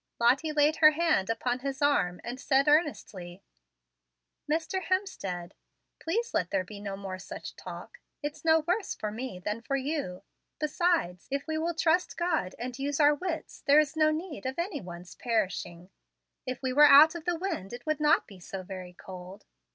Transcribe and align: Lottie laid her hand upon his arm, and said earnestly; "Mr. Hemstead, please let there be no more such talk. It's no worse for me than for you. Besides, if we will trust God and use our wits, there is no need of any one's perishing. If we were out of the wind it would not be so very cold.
Lottie 0.19 0.51
laid 0.51 0.77
her 0.77 0.89
hand 0.93 1.29
upon 1.29 1.59
his 1.59 1.79
arm, 1.79 2.19
and 2.23 2.39
said 2.41 2.67
earnestly; 2.67 3.43
"Mr. 4.51 4.81
Hemstead, 4.85 5.51
please 5.99 6.33
let 6.33 6.49
there 6.49 6.63
be 6.63 6.79
no 6.79 6.97
more 6.97 7.19
such 7.19 7.55
talk. 7.55 7.99
It's 8.23 8.43
no 8.43 8.61
worse 8.61 8.95
for 8.95 9.11
me 9.11 9.37
than 9.37 9.61
for 9.61 9.75
you. 9.75 10.23
Besides, 10.57 11.27
if 11.29 11.45
we 11.45 11.59
will 11.59 11.75
trust 11.75 12.17
God 12.17 12.55
and 12.57 12.79
use 12.79 12.99
our 12.99 13.13
wits, 13.13 13.61
there 13.67 13.79
is 13.79 13.95
no 13.95 14.09
need 14.09 14.47
of 14.47 14.57
any 14.57 14.81
one's 14.81 15.13
perishing. 15.13 15.91
If 16.47 16.63
we 16.63 16.73
were 16.73 16.87
out 16.89 17.13
of 17.13 17.25
the 17.25 17.37
wind 17.37 17.71
it 17.71 17.85
would 17.85 17.99
not 17.99 18.25
be 18.25 18.39
so 18.39 18.63
very 18.63 18.93
cold. 18.93 19.45